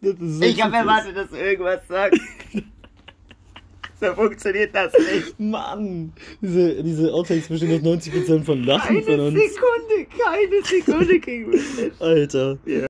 Das 0.01 0.15
ist 0.15 0.39
so 0.39 0.43
Ich 0.43 0.61
habe 0.63 0.73
süß. 0.73 0.81
erwartet, 0.81 1.17
dass 1.17 1.31
du 1.31 1.37
irgendwas 1.37 1.87
sagst. 1.89 2.21
So 4.03 4.15
funktioniert 4.15 4.75
das 4.75 4.93
nicht. 4.93 5.39
Mann! 5.39 6.13
Diese, 6.41 6.83
diese 6.83 7.13
Outtakes 7.13 7.49
bestehen 7.49 7.73
aus 7.73 7.87
90% 7.87 8.45
von 8.45 8.65
Lachen 8.65 8.97
Keine 8.97 9.03
von 9.03 9.21
uns. 9.21 9.55
Sekunde, 9.55 10.07
keine 10.19 10.65
Sekunde 10.65 11.21
kriegen 11.21 11.53
wir 11.53 11.61
hin. 11.61 11.93
Alter. 12.01 12.59
Ja. 12.67 12.87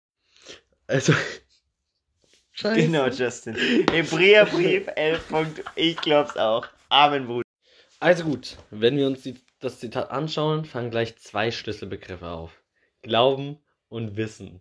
Also. 0.86 1.12
Scheiße. 2.52 2.86
Genau, 2.86 3.06
Justin. 3.08 3.54
Hebräerbrief 3.90 4.88
11. 4.94 5.28
Punkt. 5.28 5.64
Ich 5.74 5.96
glaub's 5.96 6.36
auch. 6.36 6.66
Amen, 6.88 7.26
Bruder. 7.26 7.42
Also 8.00 8.24
gut, 8.24 8.56
wenn 8.70 8.96
wir 8.96 9.06
uns 9.06 9.22
die, 9.22 9.36
das 9.60 9.78
Zitat 9.78 10.10
anschauen, 10.10 10.64
fangen 10.64 10.90
gleich 10.90 11.16
zwei 11.18 11.50
Schlüsselbegriffe 11.50 12.26
auf. 12.26 12.50
Glauben 13.02 13.58
und 13.88 14.16
Wissen. 14.16 14.60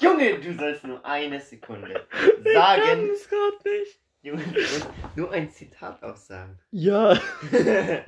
Junge, 0.00 0.38
du 0.40 0.54
sollst 0.54 0.84
nur 0.84 1.04
eine 1.04 1.40
Sekunde 1.40 2.06
sagen. 2.44 3.10
es 3.12 3.28
gerade 3.28 3.56
nicht. 3.64 4.00
Junge, 4.22 4.42
du 4.42 4.60
musst 4.60 4.88
nur 5.14 5.30
ein 5.32 5.50
Zitat 5.50 6.02
auch 6.02 6.16
sagen. 6.16 6.58
Ja. 6.70 7.20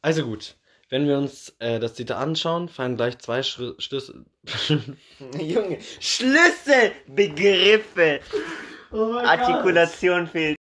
Also 0.00 0.22
gut, 0.24 0.56
wenn 0.90 1.08
wir 1.08 1.18
uns 1.18 1.54
äh, 1.58 1.80
das 1.80 1.94
Zitat 1.94 2.18
anschauen, 2.18 2.68
fallen 2.68 2.96
gleich 2.96 3.18
zwei 3.18 3.42
Schlü 3.42 3.74
Schlüssel. 3.78 4.24
Junge, 5.38 5.78
Schlüsselbegriffe. 6.00 8.20
Artikulation 8.92 10.26
fehlt. 10.26 10.56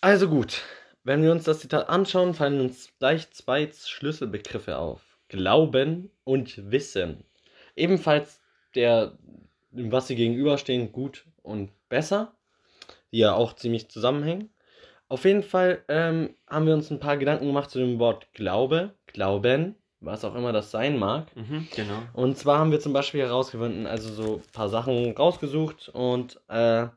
Also 0.00 0.28
gut, 0.28 0.62
wenn 1.04 1.22
wir 1.22 1.32
uns 1.32 1.44
das 1.44 1.60
Zitat 1.60 1.88
anschauen, 1.88 2.34
fallen 2.34 2.60
uns 2.60 2.90
gleich 2.98 3.30
zwei 3.32 3.70
Schlüsselbegriffe 3.72 4.76
auf. 4.78 5.00
Glauben 5.28 6.10
und 6.24 6.70
Wissen. 6.70 7.24
Ebenfalls 7.76 8.40
der, 8.74 9.16
was 9.70 10.08
sie 10.08 10.16
gegenüberstehen, 10.16 10.92
gut 10.92 11.26
und 11.42 11.70
besser, 11.88 12.32
die 13.12 13.18
ja 13.18 13.34
auch 13.34 13.54
ziemlich 13.54 13.88
zusammenhängen. 13.88 14.50
Auf 15.08 15.24
jeden 15.24 15.42
Fall 15.42 15.82
ähm, 15.88 16.34
haben 16.46 16.66
wir 16.66 16.74
uns 16.74 16.90
ein 16.90 17.00
paar 17.00 17.16
Gedanken 17.16 17.46
gemacht 17.46 17.70
zu 17.70 17.78
dem 17.78 17.98
Wort 17.98 18.28
Glaube, 18.34 18.94
Glauben, 19.06 19.74
was 20.00 20.24
auch 20.24 20.34
immer 20.34 20.52
das 20.52 20.70
sein 20.70 20.98
mag. 20.98 21.34
Mhm, 21.34 21.66
genau. 21.74 22.02
Und 22.12 22.36
zwar 22.36 22.58
haben 22.58 22.70
wir 22.70 22.80
zum 22.80 22.92
Beispiel 22.92 23.22
herausgefunden, 23.22 23.86
also 23.86 24.12
so 24.12 24.36
ein 24.36 24.52
paar 24.52 24.68
Sachen 24.68 25.12
rausgesucht 25.16 25.88
und 25.88 26.40
äh, 26.48 26.88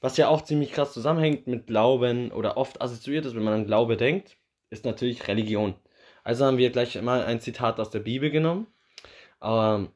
was 0.00 0.16
ja 0.16 0.28
auch 0.28 0.42
ziemlich 0.42 0.72
krass 0.72 0.92
zusammenhängt 0.92 1.46
mit 1.46 1.66
Glauben 1.66 2.30
oder 2.32 2.56
oft 2.56 2.80
assoziiert 2.80 3.26
ist, 3.26 3.34
wenn 3.34 3.44
man 3.44 3.54
an 3.54 3.66
Glaube 3.66 3.96
denkt, 3.96 4.36
ist 4.70 4.84
natürlich 4.84 5.28
Religion. 5.28 5.74
Also 6.24 6.44
haben 6.46 6.56
wir 6.56 6.70
gleich 6.70 7.00
mal 7.02 7.22
ein 7.22 7.38
Zitat 7.40 7.78
aus 7.78 7.90
der 7.90 8.00
Bibel 8.00 8.30
genommen. 8.30 8.66
Ähm, 9.42 9.92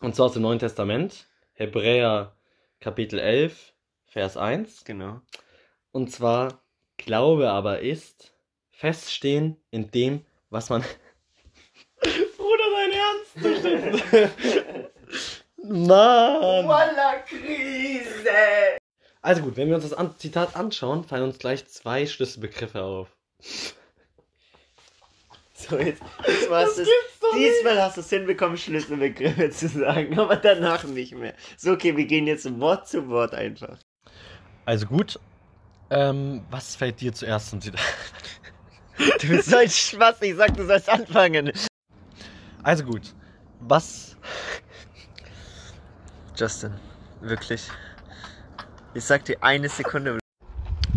und 0.00 0.16
zwar 0.16 0.26
aus 0.26 0.32
dem 0.32 0.42
Neuen 0.42 0.58
Testament, 0.58 1.28
Hebräer 1.54 2.34
Kapitel 2.80 3.20
11, 3.20 3.72
Vers 4.06 4.36
1. 4.36 4.84
Genau. 4.84 5.20
Und 5.92 6.12
zwar, 6.12 6.60
Glaube 6.98 7.50
aber 7.50 7.80
ist 7.80 8.34
feststehen 8.70 9.56
in 9.70 9.90
dem, 9.92 10.26
was 10.50 10.68
man. 10.68 10.82
Bruder, 12.36 12.64
dein 12.74 12.90
Ernst? 12.92 13.36
Mann! 15.62 16.66
Voila 16.66 17.20
Krise! 17.20 18.78
Also 19.22 19.42
gut, 19.42 19.56
wenn 19.56 19.68
wir 19.68 19.76
uns 19.76 19.88
das 19.88 20.18
Zitat 20.18 20.56
anschauen, 20.56 21.04
fallen 21.04 21.22
uns 21.24 21.38
gleich 21.38 21.66
zwei 21.68 22.04
Schlüsselbegriffe 22.06 22.82
auf. 22.82 23.16
So, 25.68 25.78
jetzt, 25.78 26.02
jetzt 26.26 26.50
war's 26.50 26.76
das 26.76 26.88
diesmal 27.34 27.82
hast 27.82 27.96
du 27.96 28.00
es 28.00 28.10
hinbekommen, 28.10 28.56
Schlüsselbegriffe 28.56 29.50
zu 29.50 29.68
sagen, 29.68 30.18
aber 30.18 30.36
danach 30.36 30.84
nicht 30.84 31.14
mehr. 31.14 31.34
So, 31.56 31.72
okay, 31.72 31.96
wir 31.96 32.06
gehen 32.06 32.26
jetzt 32.26 32.48
Wort 32.60 32.88
zu 32.88 33.08
Wort 33.08 33.34
einfach. 33.34 33.78
Also 34.64 34.86
gut, 34.86 35.18
ähm, 35.90 36.44
was 36.50 36.74
fällt 36.76 37.00
dir 37.00 37.12
zuerst 37.12 37.50
zum 37.50 37.60
Zitat? 37.60 37.80
Du 39.20 39.28
bist 39.28 39.50
so 39.50 39.58
ein 39.58 39.68
Spaß, 39.68 40.22
ich 40.22 40.34
sag, 40.36 40.56
du 40.56 40.64
sollst 40.64 40.88
anfangen. 40.88 41.52
Also 42.62 42.82
gut, 42.82 43.14
was. 43.60 44.16
Justin, 46.34 46.72
wirklich. 47.20 47.68
Ich 48.94 49.04
sag 49.04 49.26
dir 49.26 49.36
eine 49.42 49.68
Sekunde. 49.68 50.18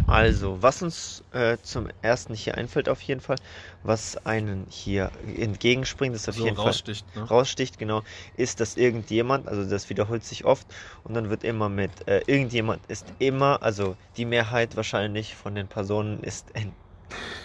Also, 0.10 0.62
was 0.64 0.82
uns 0.82 1.24
äh, 1.34 1.58
zum 1.62 1.88
ersten 2.02 2.34
hier 2.34 2.58
einfällt, 2.58 2.90
auf 2.90 3.00
jeden 3.02 3.22
Fall, 3.22 3.36
was 3.84 4.18
einen 4.26 4.66
hier 4.68 5.12
entgegenspringt, 5.38 6.16
ist 6.16 6.28
auf 6.28 6.36
jeden 6.36 6.56
Fall 6.56 6.74
ne? 7.16 7.30
raussticht, 7.30 7.78
genau, 7.78 8.02
ist, 8.36 8.60
dass 8.60 8.76
irgendjemand, 8.76 9.48
also 9.48 9.70
das 9.70 9.88
wiederholt 9.92 10.24
sich 10.24 10.46
oft 10.46 10.66
und 11.04 11.14
dann 11.14 11.30
wird 11.30 11.44
immer 11.44 11.70
mit 11.70 12.08
äh, 12.08 12.22
irgendjemand 12.26 12.86
ist 12.88 13.06
immer, 13.20 13.62
also 13.62 13.96
die 14.18 14.26
Mehrheit 14.26 14.76
wahrscheinlich 14.76 15.36
von 15.36 15.54
den 15.54 15.68
Personen 15.68 16.24
ist 16.24 16.48
ein 16.56 16.74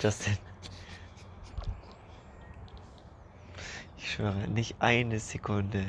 Justin. 0.02 0.38
Ich 3.98 4.10
schwöre, 4.10 4.48
nicht 4.48 4.76
eine 4.80 5.20
Sekunde. 5.20 5.84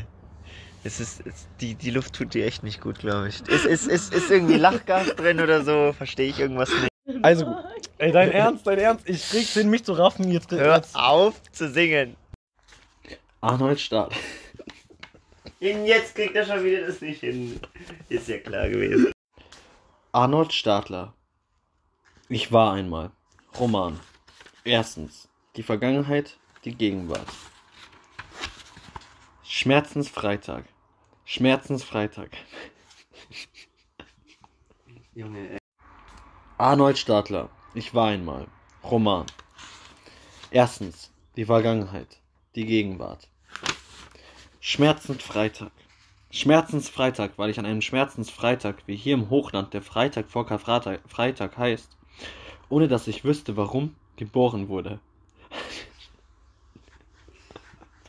Es 0.86 1.00
ist, 1.00 1.26
es, 1.26 1.48
die, 1.60 1.74
die 1.74 1.90
Luft 1.90 2.14
tut 2.14 2.36
dir 2.36 2.46
echt 2.46 2.62
nicht 2.62 2.80
gut, 2.80 3.00
glaube 3.00 3.28
ich. 3.30 3.42
Ist, 3.48 3.66
ist, 3.66 3.88
ist, 3.88 4.14
ist 4.14 4.30
irgendwie 4.30 4.58
Lachgas 4.58 5.16
drin 5.16 5.42
oder 5.42 5.64
so? 5.64 5.94
Verstehe 5.94 6.30
ich 6.30 6.40
irgendwas 6.40 6.70
nicht? 6.70 7.26
Also 7.26 7.46
gut. 7.46 7.58
Ey, 7.98 8.12
dein 8.12 8.32
Ernst, 8.32 8.68
dein 8.68 8.78
Ernst, 8.78 9.10
ich 9.10 9.28
krieg's 9.28 9.54
hin, 9.56 9.72
mich 9.72 9.84
zu 9.84 9.94
raffen 9.94 10.32
jetzt. 10.32 10.52
Hör 10.52 10.76
jetzt. 10.76 10.96
auf 10.96 11.42
zu 11.52 11.72
singen. 11.72 12.16
Arnold 13.42 13.80
Stahl. 13.80 14.10
Jetzt 15.60 16.14
kriegt 16.14 16.36
er 16.36 16.46
schon 16.46 16.64
wieder 16.64 16.86
das 16.86 17.02
nicht 17.02 17.22
hin. 17.22 17.60
Ist 18.10 18.28
ja 18.28 18.38
klar 18.38 18.70
gewesen. 18.70 19.12
Arnold 20.12 20.54
Stadler. 20.54 21.16
Ich 22.30 22.52
war 22.52 22.74
einmal. 22.74 23.10
Roman. 23.60 24.00
Erstens. 24.64 25.30
Die 25.56 25.64
Vergangenheit, 25.64 26.38
die 26.64 26.76
Gegenwart. 26.76 27.28
Schmerzensfreitag. 29.44 30.66
Schmerzensfreitag. 31.28 32.30
Junge, 35.16 35.50
ey. 35.50 35.58
Arnold 36.60 37.00
Stadler. 37.00 37.50
Ich 37.74 37.96
war 37.96 38.10
einmal. 38.10 38.46
Roman. 38.84 39.26
Erstens. 40.52 41.12
Die 41.36 41.46
Vergangenheit, 41.46 42.20
die 42.54 42.66
Gegenwart. 42.66 43.28
Schmerzensfreitag. 44.60 45.72
Schmerzensfreitag, 46.30 47.32
weil 47.38 47.50
ich 47.50 47.58
an 47.58 47.66
einem 47.66 47.82
Schmerzensfreitag, 47.82 48.84
wie 48.86 48.96
hier 48.96 49.16
im 49.16 49.32
Hochland 49.32 49.74
der 49.74 49.82
Freitag 49.82 50.30
vor 50.30 50.46
Karfreitag 50.46 51.02
Freitag 51.08 51.58
heißt, 51.58 51.98
ohne 52.70 52.88
dass 52.88 53.08
ich 53.08 53.24
wüsste 53.24 53.58
warum, 53.58 53.96
geboren 54.16 54.70
wurde. 54.70 55.00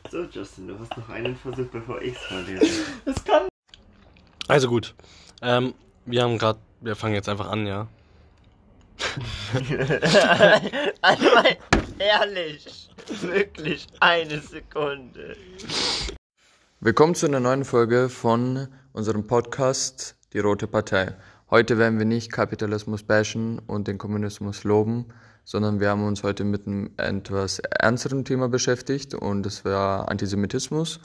So, 0.09 0.23
Justin, 0.23 0.69
du 0.69 0.79
hast 0.79 0.95
noch 0.95 1.09
einen 1.09 1.35
Versuch, 1.35 1.67
bevor 1.67 2.01
ich's 2.01 2.19
verlese. 2.19 2.83
Also 4.47 4.69
gut. 4.69 4.95
Ähm, 5.41 5.73
wir 6.05 6.23
haben 6.23 6.37
gerade, 6.37 6.59
wir 6.79 6.95
fangen 6.95 7.15
jetzt 7.15 7.27
einfach 7.27 7.49
an, 7.49 7.67
ja. 7.67 7.89
also 11.01 11.23
mal 11.35 11.57
ehrlich. 11.99 12.89
Wirklich 13.21 13.87
eine 13.99 14.39
Sekunde. 14.39 15.35
Willkommen 16.79 17.13
zu 17.13 17.25
einer 17.25 17.41
neuen 17.41 17.65
Folge 17.65 18.07
von 18.07 18.69
unserem 18.93 19.27
Podcast 19.27 20.15
Die 20.31 20.39
Rote 20.39 20.67
Partei. 20.67 21.17
Heute 21.49 21.77
werden 21.77 21.99
wir 21.99 22.05
nicht 22.05 22.31
Kapitalismus 22.31 23.03
bashen 23.03 23.59
und 23.59 23.89
den 23.89 23.97
Kommunismus 23.97 24.63
loben, 24.63 25.07
sondern 25.47 25.79
wir 25.79 25.89
haben 25.89 26.03
uns 26.03 26.23
heute 26.23 26.43
mit 26.43 26.67
einem 26.67 26.89
etwas 26.97 27.59
ernsteren 27.59 28.25
Thema 28.25 28.49
beschäftigt 28.49 29.15
und 29.15 29.43
das 29.43 29.63
war 29.63 30.09
Antisemitismus. 30.11 30.99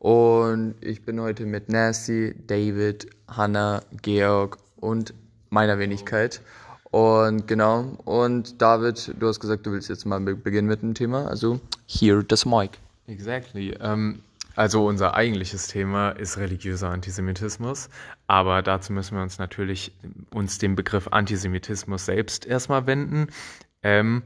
Und 0.00 0.74
ich 0.80 1.04
bin 1.04 1.20
heute 1.20 1.46
mit 1.46 1.68
Nancy, 1.68 2.34
David, 2.48 3.06
Hannah, 3.28 3.82
Georg 4.02 4.58
und 4.80 5.14
meiner 5.48 5.78
Wenigkeit. 5.78 6.40
Und 6.90 7.46
genau, 7.46 7.96
und 8.04 8.60
David, 8.60 9.14
du 9.18 9.28
hast 9.28 9.38
gesagt, 9.38 9.64
du 9.64 9.70
willst 9.70 9.88
jetzt 9.88 10.04
mal 10.06 10.18
be- 10.20 10.34
beginnen 10.34 10.66
mit 10.66 10.82
dem 10.82 10.94
Thema, 10.94 11.28
also 11.28 11.60
hier 11.86 12.24
das 12.24 12.44
Mic. 12.44 12.72
Exactly. 13.06 13.76
Ähm, 13.80 14.22
also 14.56 14.86
unser 14.86 15.14
eigentliches 15.14 15.68
Thema 15.68 16.10
ist 16.10 16.36
religiöser 16.36 16.90
Antisemitismus, 16.90 17.88
aber 18.26 18.62
dazu 18.62 18.92
müssen 18.92 19.16
wir 19.16 19.22
uns 19.22 19.38
natürlich 19.38 19.92
uns 20.32 20.58
dem 20.58 20.76
Begriff 20.76 21.08
Antisemitismus 21.08 22.06
selbst 22.06 22.46
erstmal 22.46 22.86
wenden. 22.86 23.28
Ähm, 23.84 24.24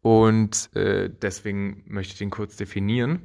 und 0.00 0.70
äh, 0.76 1.10
deswegen 1.10 1.82
möchte 1.86 2.12
ich 2.12 2.18
den 2.18 2.30
kurz 2.30 2.56
definieren. 2.56 3.20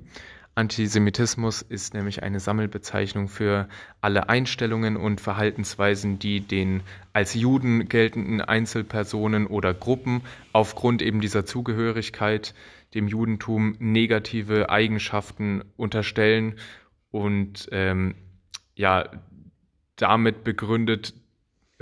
Antisemitismus 0.56 1.64
ist 1.64 1.96
nämlich 1.96 2.22
eine 2.22 2.40
Sammelbezeichnung 2.40 3.28
für 3.28 3.68
alle 4.02 4.30
Einstellungen 4.30 4.98
und 4.98 5.20
Verhaltensweisen, 5.20 6.20
die 6.20 6.42
den 6.42 6.84
als 7.12 7.34
Juden 7.34 7.90
geltenden 7.90 8.40
Einzelpersonen 8.40 9.48
oder 9.48 9.74
Gruppen 9.74 10.22
aufgrund 10.52 11.02
eben 11.02 11.22
dieser 11.22 11.46
Zugehörigkeit 11.46 12.54
dem 12.94 13.08
Judentum 13.08 13.76
negative 13.80 14.70
Eigenschaften 14.70 15.64
unterstellen 15.76 16.60
und 17.10 17.68
ähm, 17.72 18.14
ja 18.76 19.10
damit 19.96 20.44
begründet 20.44 21.14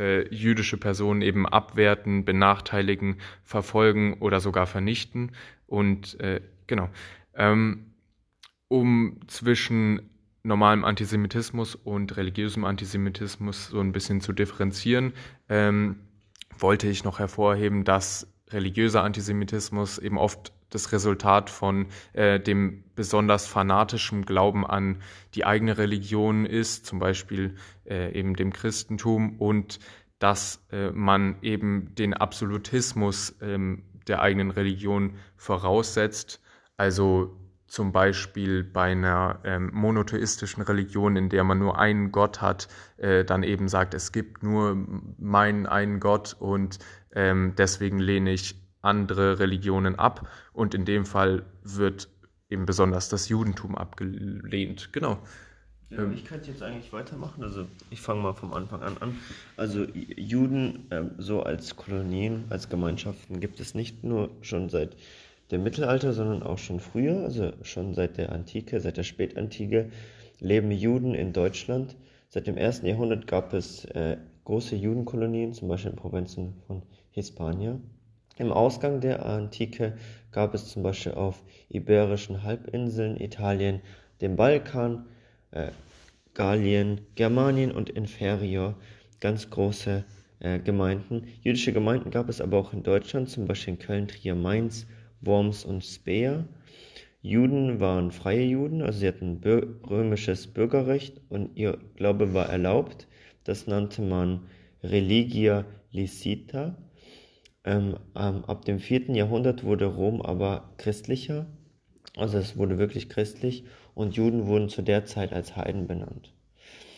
äh, 0.01 0.27
jüdische 0.34 0.77
Personen 0.77 1.22
eben 1.22 1.48
abwerten, 1.48 2.25
benachteiligen, 2.25 3.17
verfolgen 3.43 4.15
oder 4.20 4.39
sogar 4.39 4.65
vernichten. 4.65 5.31
Und 5.67 6.20
äh, 6.20 6.41
genau. 6.65 6.89
Ähm, 7.36 7.93
um 8.67 9.20
zwischen 9.27 10.10
normalem 10.43 10.84
Antisemitismus 10.84 11.75
und 11.75 12.17
religiösem 12.17 12.65
Antisemitismus 12.65 13.67
so 13.67 13.79
ein 13.79 13.91
bisschen 13.91 14.22
zu 14.22 14.34
differenzieren, 14.34 15.13
ähm, 15.50 15.98
wollte 16.58 16.88
ich 16.88 17.03
noch 17.03 17.20
hervorheben, 17.20 17.84
dass 17.84 18.27
religiöser 18.50 19.03
Antisemitismus 19.03 20.00
eben 20.00 20.17
oft 20.17 20.51
das 20.72 20.92
Resultat 20.92 21.51
von 21.51 21.86
äh, 22.13 22.40
dem 22.40 22.84
besonders 22.96 23.46
fanatischen 23.46 24.25
Glauben 24.25 24.66
an 24.66 25.01
die 25.36 25.46
eigene 25.46 25.78
Religion 25.78 26.46
ist, 26.46 26.88
zum 26.88 26.98
Beispiel 27.00 27.56
äh, 27.86 28.12
eben 28.18 28.36
dem 28.36 28.51
Christentum 28.51 29.38
und 29.38 29.80
dass 30.18 30.66
äh, 30.72 30.92
man 30.92 31.36
eben 31.42 31.94
den 31.96 32.13
Absolutismus 32.13 33.36
ähm, 33.42 33.84
der 34.08 34.22
eigenen 34.22 34.51
Religion 34.51 35.16
voraussetzt, 35.36 36.42
also 36.78 37.38
zum 37.68 37.94
Beispiel 37.94 38.63
bei 38.66 38.92
einer 38.92 39.40
ähm, 39.46 39.72
monotheistischen 39.74 40.62
Religion, 40.62 41.16
in 41.16 41.30
der 41.30 41.46
man 41.46 41.58
nur 41.58 41.80
einen 41.80 42.12
Gott 42.12 42.42
hat, 42.42 42.68
äh, 42.98 43.24
dann 43.24 43.44
eben 43.44 43.70
sagt, 43.70 43.94
es 43.94 44.12
gibt 44.12 44.44
nur 44.44 44.75
meinen 45.18 45.66
einen 45.68 46.01
Gott 46.01 46.36
und 46.38 46.80
ähm, 47.13 47.54
deswegen 47.58 48.00
lehne 48.00 48.32
ich 48.32 48.62
andere 48.82 49.40
Religionen 49.40 49.96
ab. 49.96 50.28
Und 50.54 50.74
in 50.74 50.86
dem 50.86 51.06
Fall 51.06 51.44
wird 51.64 52.10
eben 52.50 52.66
besonders 52.66 53.10
das 53.10 53.30
Judentum 53.30 53.76
abgelehnt. 53.76 54.92
Genau. 54.94 55.20
Ja, 55.90 56.00
ähm, 56.00 56.14
ich 56.14 56.26
könnte 56.26 56.50
jetzt 56.50 56.64
eigentlich 56.64 56.92
weitermachen. 56.94 57.44
Also 57.44 57.68
ich 57.90 58.02
fange 58.02 58.22
mal 58.22 58.34
vom 58.34 58.54
Anfang 58.54 58.82
an 58.82 58.98
an. 59.00 59.18
Also 59.58 59.86
Juden 59.86 60.88
ähm, 60.92 61.12
so 61.18 61.44
als 61.44 61.76
Kolonien, 61.76 62.46
als 62.50 62.70
Gemeinschaften 62.70 63.40
gibt 63.40 63.60
es 63.60 63.76
nicht 63.76 64.04
nur 64.04 64.30
schon 64.42 64.70
seit 64.70 64.96
dem 65.52 65.64
Mittelalter, 65.64 66.14
sondern 66.14 66.44
auch 66.44 66.58
schon 66.58 66.80
früher, 66.80 67.24
also 67.24 67.52
schon 67.62 67.94
seit 67.94 68.18
der 68.18 68.32
Antike, 68.32 68.80
seit 68.80 68.98
der 68.98 69.04
Spätantike, 69.04 69.92
leben 70.40 70.72
Juden 70.72 71.14
in 71.14 71.34
Deutschland. 71.34 71.96
Seit 72.30 72.48
dem 72.48 72.56
ersten 72.56 72.86
Jahrhundert 72.86 73.28
gab 73.28 73.54
es 73.54 73.84
äh, 73.86 74.18
große 74.46 74.76
Judenkolonien, 74.78 75.54
zum 75.54 75.68
Beispiel 75.68 75.92
in 75.92 75.98
Provinzen 75.98 76.54
von 76.66 76.84
Hispania. 77.12 77.78
Im 78.42 78.52
Ausgang 78.52 79.02
der 79.02 79.24
Antike 79.24 79.94
gab 80.32 80.56
es 80.56 80.68
zum 80.68 80.82
Beispiel 80.82 81.12
auf 81.12 81.44
iberischen 81.70 82.42
Halbinseln, 82.42 83.22
Italien, 83.22 83.82
dem 84.20 84.36
Balkan, 84.36 85.06
äh, 85.52 85.68
Gallien, 86.34 87.02
Germanien 87.14 87.72
und 87.72 87.92
Inferior 87.92 88.74
ganz 89.20 89.48
große 89.52 90.04
äh, 90.40 90.58
Gemeinden. 90.58 91.28
Jüdische 91.44 91.72
Gemeinden 91.72 92.10
gab 92.10 92.30
es 92.30 92.42
aber 92.42 92.58
auch 92.58 92.74
in 92.74 92.82
Deutschland, 92.82 93.30
zum 93.30 93.46
Beispiel 93.46 93.76
in 93.76 93.80
Köln, 93.80 94.08
Trier, 94.08 94.34
Mainz, 94.34 94.88
Worms 95.22 95.64
und 95.64 95.86
Speyer. 95.86 96.48
Juden 97.22 97.80
waren 97.80 98.10
freie 98.10 98.46
Juden, 98.46 98.82
also 98.82 99.02
sie 99.02 99.08
hatten 99.08 99.40
römisches 99.88 100.48
Bürgerrecht 100.48 101.22
und 101.30 101.56
ihr 101.56 101.78
Glaube 101.96 102.34
war 102.34 102.50
erlaubt. 102.50 103.08
Das 103.44 103.68
nannte 103.68 104.02
man 104.02 104.48
Religia 104.82 105.64
licita. 105.92 106.76
Ähm, 107.63 107.98
ähm, 108.15 108.46
ab 108.46 108.65
dem 108.65 108.80
4. 108.80 109.12
Jahrhundert 109.12 109.63
wurde 109.63 109.86
Rom 109.86 110.22
aber 110.22 110.74
christlicher, 110.77 111.46
also 112.15 112.38
es 112.38 112.58
wurde 112.58 112.77
wirklich 112.77 113.10
christlich 113.10 113.65
und 113.94 114.15
Juden 114.15 114.48
wurden 114.48 114.70
zu 114.70 114.82
der 114.82 115.06
Zeit 115.06 115.32
als 115.34 115.56
Heiden 115.56 115.88
benannt. 115.88 116.34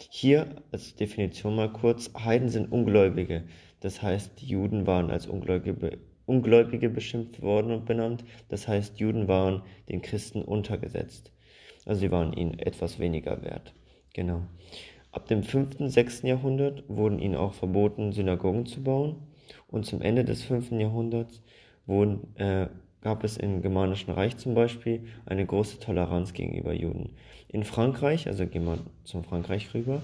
Hier 0.09 0.47
als 0.71 0.95
Definition 0.95 1.55
mal 1.55 1.71
kurz, 1.71 2.11
Heiden 2.17 2.49
sind 2.49 2.71
Ungläubige, 2.71 3.43
das 3.81 4.01
heißt 4.01 4.39
die 4.39 4.47
Juden 4.47 4.87
waren 4.87 5.11
als 5.11 5.27
Ungläubige 5.27 5.99
Ungläubige 6.25 6.89
beschimpft 6.89 7.41
worden 7.41 7.71
und 7.71 7.85
benannt. 7.85 8.23
Das 8.49 8.67
heißt, 8.67 8.99
Juden 8.99 9.27
waren 9.27 9.63
den 9.89 10.01
Christen 10.01 10.41
untergesetzt. 10.41 11.31
Also 11.85 12.01
sie 12.01 12.11
waren 12.11 12.33
ihnen 12.33 12.59
etwas 12.59 12.99
weniger 12.99 13.43
wert. 13.43 13.73
Genau. 14.13 14.43
Ab 15.11 15.27
dem 15.27 15.43
5., 15.43 15.75
6. 15.79 16.21
Jahrhundert 16.23 16.83
wurden 16.87 17.19
ihnen 17.19 17.35
auch 17.35 17.53
verboten, 17.53 18.13
Synagogen 18.13 18.65
zu 18.65 18.83
bauen. 18.83 19.27
Und 19.73 19.87
zum 19.87 20.03
Ende 20.03 20.23
des 20.23 20.43
5. 20.43 20.73
Jahrhunderts 20.73 21.41
wurden, 21.87 22.35
äh, 22.35 22.67
gab 23.01 23.23
es 23.23 23.37
im 23.37 23.63
Germanischen 23.63 24.13
Reich 24.13 24.37
zum 24.37 24.53
Beispiel 24.53 25.07
eine 25.25 25.43
große 25.47 25.79
Toleranz 25.79 26.33
gegenüber 26.33 26.73
Juden. 26.73 27.15
In 27.47 27.63
Frankreich, 27.63 28.27
also 28.27 28.45
gehen 28.45 28.65
wir 28.65 28.77
zum 29.03 29.23
Frankreich 29.23 29.73
rüber, 29.73 30.03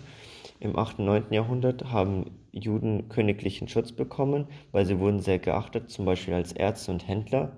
im 0.60 0.76
8. 0.76 0.98
und 0.98 1.06
9. 1.06 1.26
Jahrhundert 1.30 1.92
haben 1.92 2.32
Juden 2.52 3.10
königlichen 3.10 3.68
Schutz 3.68 3.92
bekommen, 3.92 4.48
weil 4.72 4.88
sie 4.88 4.98
wurden 4.98 5.20
sehr 5.20 5.38
geachtet, 5.38 5.92
zum 5.92 6.04
Beispiel 6.04 6.34
als 6.34 6.52
Ärzte 6.52 6.92
und 6.92 7.08
Händler. 7.08 7.52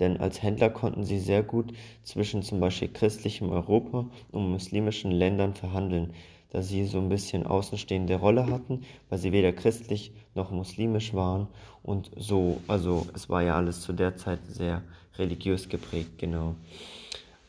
Denn 0.00 0.16
als 0.16 0.42
Händler 0.42 0.68
konnten 0.68 1.04
sie 1.04 1.20
sehr 1.20 1.44
gut 1.44 1.72
zwischen 2.02 2.42
zum 2.42 2.58
Beispiel 2.58 2.88
christlichem 2.88 3.50
Europa 3.50 4.10
und 4.32 4.50
muslimischen 4.50 5.12
Ländern 5.12 5.54
verhandeln, 5.54 6.12
da 6.50 6.62
sie 6.62 6.86
so 6.86 6.98
ein 6.98 7.08
bisschen 7.08 7.46
außenstehende 7.46 8.16
Rolle 8.16 8.46
hatten, 8.46 8.84
weil 9.08 9.18
sie 9.18 9.32
weder 9.32 9.52
christlich 9.52 10.12
noch 10.34 10.50
muslimisch 10.50 11.14
waren 11.14 11.48
und 11.82 12.10
so, 12.16 12.60
also 12.68 13.06
es 13.14 13.28
war 13.28 13.42
ja 13.42 13.56
alles 13.56 13.82
zu 13.82 13.92
der 13.92 14.16
Zeit 14.16 14.40
sehr 14.46 14.82
religiös 15.16 15.68
geprägt, 15.68 16.18
genau. 16.18 16.54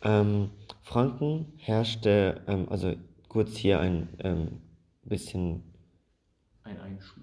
Ähm, 0.01 0.49
Franken 0.81 1.53
herrschte, 1.57 2.41
ähm, 2.47 2.67
also 2.69 2.95
kurz 3.27 3.55
hier 3.55 3.79
ein 3.79 4.09
ähm, 4.19 4.62
bisschen 5.03 5.63
ein 6.63 6.79
Einschub. 6.79 7.17